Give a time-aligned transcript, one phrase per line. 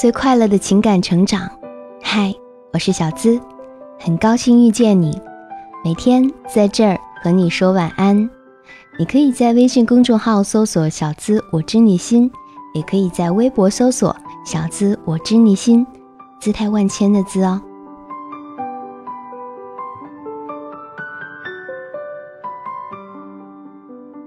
[0.00, 1.46] 最快乐的情感成长。
[2.02, 2.34] 嗨，
[2.72, 3.38] 我是小资，
[3.98, 5.20] 很高兴遇见你。
[5.84, 8.16] 每天在这儿和你说晚安。
[8.98, 12.32] 你可以在微信公众号搜索“小资我知你心”，
[12.72, 15.86] 也可以在微博搜索“小资我知你心”，
[16.40, 17.60] 姿态万千的“资”哦。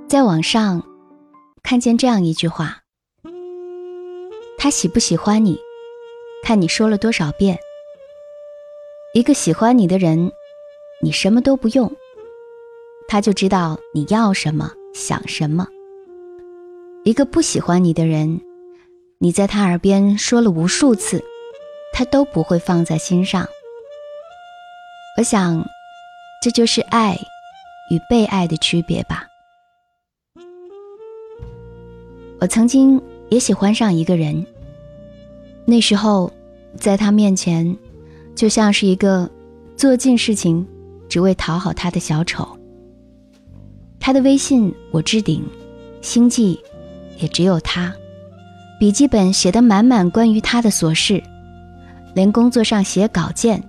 [0.08, 0.84] 在网上
[1.64, 2.83] 看见这样一句话。
[4.64, 5.60] 他喜不喜欢你，
[6.42, 7.60] 看你说了多少遍。
[9.14, 10.32] 一个喜欢你的人，
[11.02, 11.92] 你什么都不用，
[13.06, 15.68] 他就知道你要什么、想什么。
[17.04, 18.40] 一个不喜欢你的人，
[19.18, 21.22] 你在他耳边说了无数次，
[21.92, 23.46] 他都不会放在心上。
[25.18, 25.62] 我想，
[26.42, 27.18] 这就是爱
[27.92, 29.28] 与被爱的区别吧。
[32.40, 34.46] 我曾经也喜欢上一个人。
[35.66, 36.32] 那时候，
[36.78, 37.78] 在他面前，
[38.36, 39.30] 就像是一个
[39.78, 40.68] 做尽事情
[41.08, 42.48] 只为讨好他的小丑。
[43.98, 45.42] 他的微信我置顶，
[46.02, 46.60] 星际
[47.18, 47.94] 也只有他，
[48.78, 51.24] 笔记本写得满满关于他的琐事，
[52.14, 53.64] 连工作上写稿件，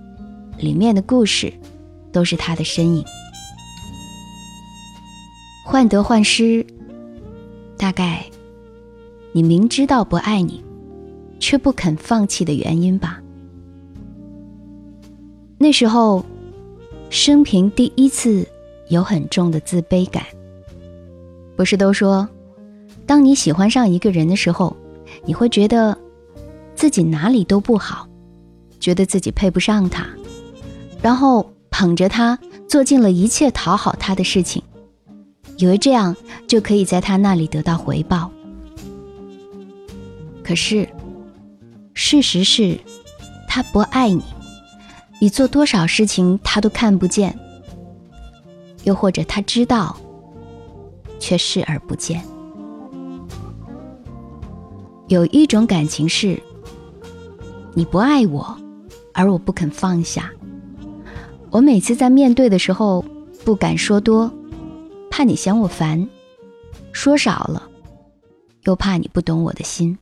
[0.57, 1.53] 里面的故事
[2.11, 3.05] 都是他的身影。
[5.63, 6.65] 患得患失，
[7.77, 8.25] 大概
[9.31, 10.64] 你明知道不爱你。
[11.45, 13.21] 却不肯放弃的原因吧。
[15.59, 16.25] 那时候，
[17.11, 18.47] 生平第一次
[18.89, 20.23] 有很重的自卑感。
[21.55, 22.27] 不是都说，
[23.05, 24.75] 当你喜欢上一个人的时候，
[25.23, 25.95] 你会觉得
[26.73, 28.09] 自己哪里都不好，
[28.79, 30.03] 觉得自己配不上他，
[30.99, 34.63] 然后捧着他做尽了一切讨好他的事情，
[35.57, 36.15] 以为这样
[36.47, 38.31] 就可以在他那里得到回报。
[40.41, 40.89] 可是。
[41.95, 42.77] 事实是，
[43.47, 44.21] 他不爱你，
[45.19, 47.39] 你做多少事情他都看不见，
[48.83, 49.95] 又或者他知道，
[51.19, 52.21] 却视而不见。
[55.07, 56.39] 有一种感情是，
[57.73, 58.55] 你不爱我，
[59.13, 60.29] 而我不肯放下。
[61.49, 63.03] 我每次在面对的时候
[63.45, 64.29] 不敢说多，
[65.09, 66.05] 怕你嫌我烦；
[66.91, 67.69] 说少了，
[68.65, 69.97] 又怕你不懂我的心。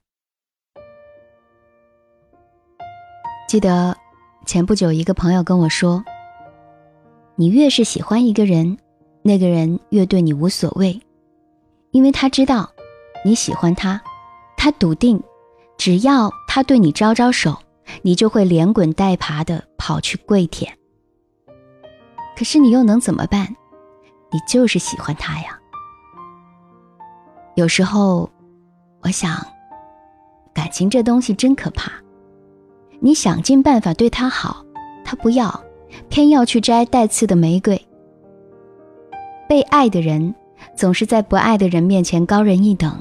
[3.54, 3.96] 记得
[4.48, 6.04] 前不久，一个朋友跟我说
[7.38, 8.80] ：“你越是喜欢一个人，
[9.22, 11.00] 那个人越对你无所谓，
[11.92, 12.68] 因为他知道
[13.24, 14.02] 你喜欢他，
[14.58, 15.22] 他笃定，
[15.78, 17.56] 只要他对你招招手，
[18.02, 20.76] 你就会连滚带爬的跑去跪舔。
[22.36, 23.56] 可是你又能怎么办？
[24.32, 25.60] 你就是喜欢他呀。
[27.54, 28.28] 有时候，
[29.04, 29.46] 我想，
[30.56, 31.92] 感情这东西真可怕。”
[33.06, 34.66] 你想尽办法对他好，
[35.04, 35.62] 他不要，
[36.08, 37.80] 偏要去摘带刺的玫瑰。
[39.46, 40.34] 被爱的人
[40.74, 42.98] 总是在不爱的人面前高人一等，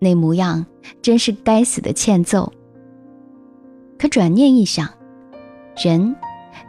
[0.00, 0.66] 那模样
[1.00, 2.52] 真是该死的欠揍。
[3.96, 4.88] 可转念一想，
[5.76, 6.16] 人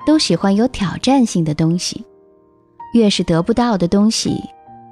[0.05, 2.05] 都喜欢有挑战性的东西，
[2.93, 4.39] 越是得不到的东西，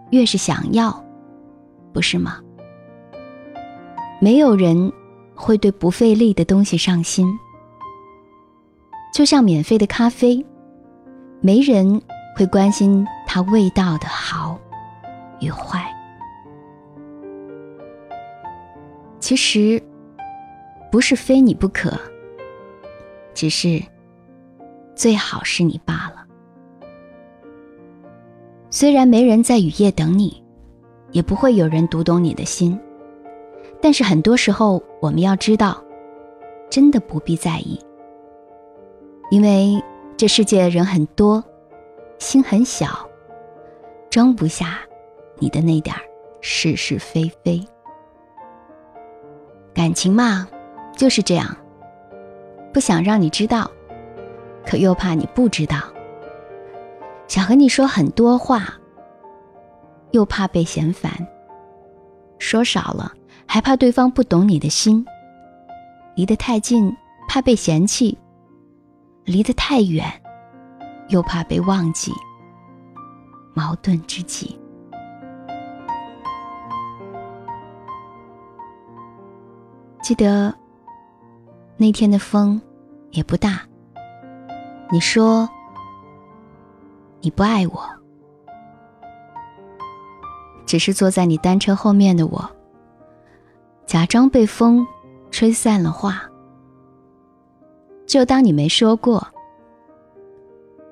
[0.10, 1.06] 越是想要，
[1.94, 2.40] 不是吗？
[4.20, 4.92] 没有人
[5.36, 7.32] 会对不费力的东西上心。
[9.12, 10.44] 就像免费的咖啡，
[11.42, 12.02] 没人
[12.36, 14.60] 会关心它味道的好
[15.40, 15.86] 与坏。
[19.20, 19.82] 其实，
[20.92, 21.92] 不是非你不可，
[23.34, 23.82] 只是
[24.96, 26.26] 最好是你罢了。
[28.70, 30.42] 虽然没人在雨夜等你，
[31.12, 32.80] 也不会有人读懂你的心，
[33.82, 35.84] 但是很多时候，我们要知道，
[36.70, 37.78] 真的不必在意。
[39.31, 39.81] 因为
[40.18, 41.42] 这世界人很多，
[42.19, 43.09] 心很小，
[44.09, 44.80] 装不下
[45.38, 46.02] 你的那点儿
[46.42, 47.66] 是是非非。
[49.74, 50.46] 感情嘛，
[50.97, 51.56] 就是这样，
[52.73, 53.72] 不想让你知道，
[54.66, 55.78] 可又怕你不知道；
[57.26, 58.73] 想和你说很多话，
[60.11, 61.09] 又怕被嫌烦。
[62.38, 63.14] 说少了，
[63.46, 65.06] 还怕对方不懂你的心；
[66.16, 66.94] 离得太近，
[67.29, 68.17] 怕被嫌弃。
[69.32, 70.06] 离得太远，
[71.08, 72.12] 又怕被忘记，
[73.54, 74.60] 矛盾之极。
[80.02, 80.54] 记得
[81.78, 82.62] 那天的风
[83.12, 83.62] 也不大，
[84.92, 85.48] 你说
[87.22, 87.90] 你不爱我，
[90.66, 92.52] 只是坐在你单车后面的我，
[93.86, 94.86] 假装被风
[95.30, 96.24] 吹散了话，
[98.11, 99.25] 就当你没说过，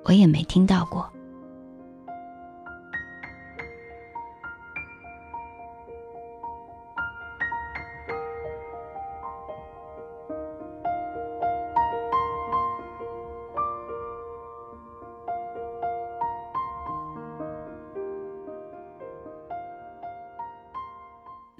[0.06, 1.12] 我也没听到过。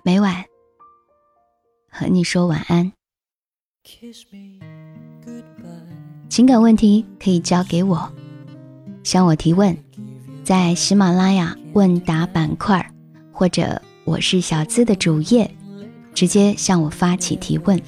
[0.04, 0.34] 每晚
[1.92, 2.94] 和你说晚安。
[6.30, 8.12] 情感问题可以交给我，
[9.04, 9.76] 向我提问，
[10.44, 12.94] 在喜马拉雅问答板块
[13.32, 15.50] 或者我是小资的主页，
[16.14, 17.82] 直接向我发起提问。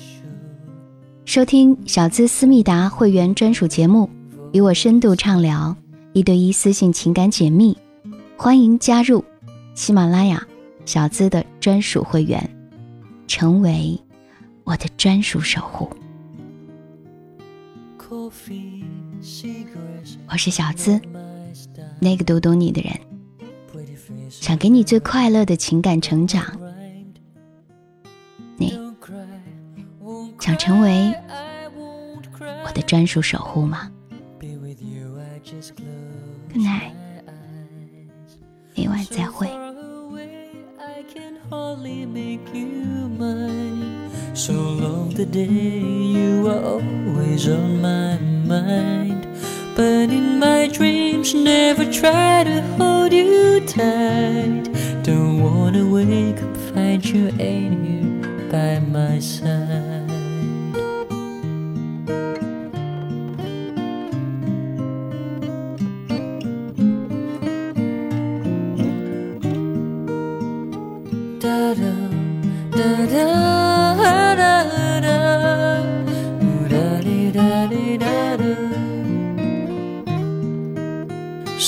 [1.26, 4.10] 收听小资思密达会员专属节目，
[4.52, 5.76] 与我深度畅聊，
[6.14, 7.78] 一对一私信情感解密，
[8.36, 9.24] 欢迎加入
[9.76, 10.46] 喜马拉雅。
[10.84, 12.50] 小资的专属会员，
[13.28, 13.98] 成为
[14.64, 15.88] 我的专属守护。
[20.28, 21.00] 我是小资，
[22.02, 22.94] 那个读懂你的人，
[24.30, 26.44] 想给你最快乐的情感成长。
[28.58, 28.78] 你
[30.42, 31.16] 想成为
[32.66, 33.90] 我的专属守护吗
[34.42, 36.92] ？Good night，
[38.76, 39.50] 明晚再会。
[44.42, 49.28] So long the day you are always on my mind.
[49.76, 54.64] But in my dreams, never try to hold you tight.
[55.04, 59.92] Don't wanna wake up, find you ain't here by my side.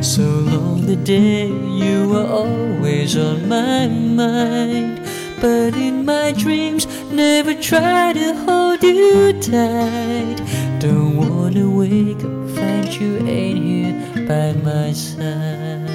[0.00, 5.00] So long the day you were always on my mind.
[5.40, 10.36] But in my dreams, never try to hold you tight.
[10.78, 15.88] Don't wanna wake up, find you ain't here by my side.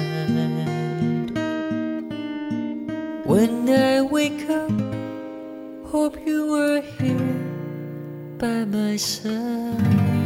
[3.24, 4.70] When I wake up,
[5.90, 7.40] hope you were here
[8.38, 10.23] by my side.